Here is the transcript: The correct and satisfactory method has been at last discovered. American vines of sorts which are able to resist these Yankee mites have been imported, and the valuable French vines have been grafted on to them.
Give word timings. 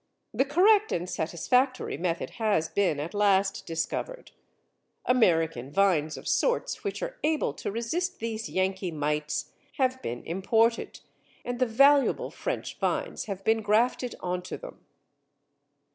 The 0.33 0.45
correct 0.45 0.91
and 0.91 1.07
satisfactory 1.07 1.95
method 1.95 2.31
has 2.41 2.69
been 2.69 2.99
at 2.99 3.13
last 3.13 3.67
discovered. 3.67 4.31
American 5.05 5.69
vines 5.69 6.17
of 6.17 6.27
sorts 6.27 6.83
which 6.83 7.03
are 7.03 7.19
able 7.23 7.53
to 7.53 7.69
resist 7.71 8.17
these 8.17 8.49
Yankee 8.49 8.89
mites 8.89 9.51
have 9.73 10.01
been 10.01 10.23
imported, 10.25 11.01
and 11.45 11.59
the 11.59 11.67
valuable 11.67 12.31
French 12.31 12.79
vines 12.79 13.25
have 13.25 13.43
been 13.43 13.61
grafted 13.61 14.15
on 14.21 14.41
to 14.41 14.57
them. 14.57 14.83